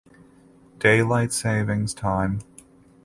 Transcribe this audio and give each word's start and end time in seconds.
Daylight 0.79 1.31
savings 1.31 1.93
time. 1.93 2.39